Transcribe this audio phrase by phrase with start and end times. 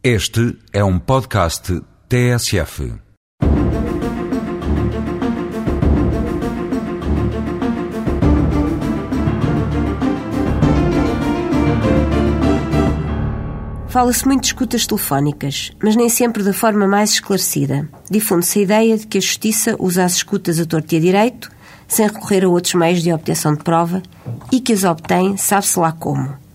[0.00, 2.94] Este é um podcast TSF.
[13.88, 17.88] Fala-se muito de escutas telefónicas, mas nem sempre da forma mais esclarecida.
[18.08, 21.50] Difunde-se a ideia de que a Justiça usa as escutas a torto e a direito,
[21.88, 24.00] sem recorrer a outros meios de obtenção de prova,
[24.52, 26.47] e que as obtém sabe-se lá como.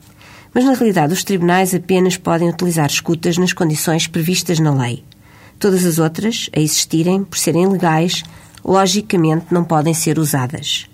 [0.53, 5.03] Mas, na realidade, os tribunais apenas podem utilizar escutas nas condições previstas na lei.
[5.57, 8.23] Todas as outras, a existirem, por serem legais,
[8.63, 10.87] logicamente não podem ser usadas.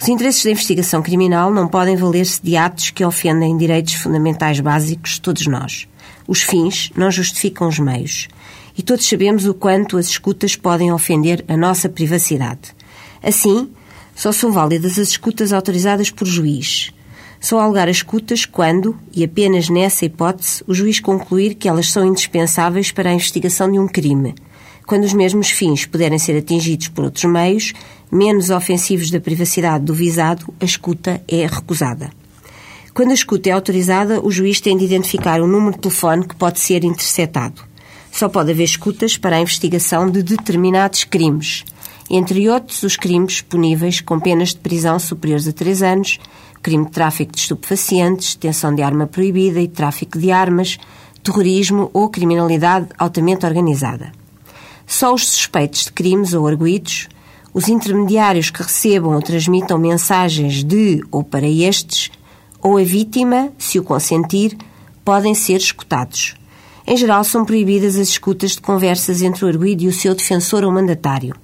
[0.00, 5.14] Os interesses da investigação criminal não podem valer-se de atos que ofendem direitos fundamentais básicos
[5.14, 5.88] de todos nós.
[6.26, 8.28] Os fins não justificam os meios.
[8.76, 12.76] E todos sabemos o quanto as escutas podem ofender a nossa privacidade.
[13.20, 13.68] Assim,
[14.14, 16.92] só são válidas as escutas autorizadas por juiz.
[17.40, 22.04] Só alegar as escutas quando, e apenas nessa hipótese, o juiz concluir que elas são
[22.04, 24.34] indispensáveis para a investigação de um crime.
[24.86, 27.72] Quando os mesmos fins puderem ser atingidos por outros meios,
[28.10, 32.10] menos ofensivos da privacidade do visado, a escuta é recusada.
[32.92, 36.34] Quando a escuta é autorizada, o juiz tem de identificar o número de telefone que
[36.34, 37.62] pode ser interceptado.
[38.10, 41.64] Só pode haver escutas para a investigação de determinados crimes,
[42.10, 46.18] entre outros os crimes puníveis com penas de prisão superiores a três anos,
[46.62, 50.78] crime de tráfico de estupefacientes, detenção de arma proibida e tráfico de armas,
[51.22, 54.12] terrorismo ou criminalidade altamente organizada.
[54.86, 57.08] Só os suspeitos de crimes ou arguídos,
[57.52, 62.10] os intermediários que recebam ou transmitam mensagens de ou para estes,
[62.62, 64.56] ou a vítima, se o consentir,
[65.04, 66.36] podem ser escutados.
[66.86, 70.64] Em geral, são proibidas as escutas de conversas entre o arguído e o seu defensor
[70.64, 71.34] ou mandatário.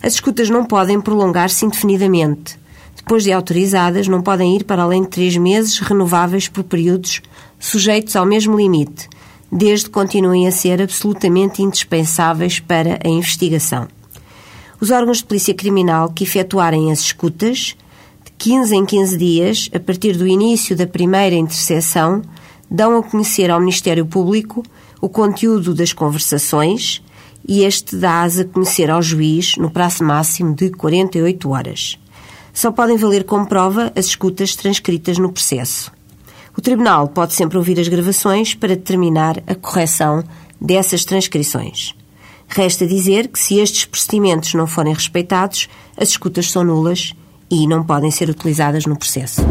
[0.00, 2.59] As escutas não podem prolongar-se indefinidamente.
[2.96, 7.22] Depois de autorizadas, não podem ir para além de três meses, renováveis por períodos
[7.58, 9.08] sujeitos ao mesmo limite,
[9.50, 13.88] desde que continuem a ser absolutamente indispensáveis para a investigação.
[14.80, 17.76] Os órgãos de polícia criminal que efetuarem as escutas,
[18.24, 22.22] de 15 em 15 dias, a partir do início da primeira interseção,
[22.70, 24.62] dão a conhecer ao Ministério Público
[25.00, 27.02] o conteúdo das conversações
[27.46, 31.98] e este dá-as a conhecer ao juiz no prazo máximo de 48 horas.
[32.52, 35.92] Só podem valer como prova as escutas transcritas no processo.
[36.56, 40.24] O Tribunal pode sempre ouvir as gravações para determinar a correção
[40.60, 41.94] dessas transcrições.
[42.48, 47.14] Resta dizer que, se estes procedimentos não forem respeitados, as escutas são nulas
[47.50, 49.42] e não podem ser utilizadas no processo.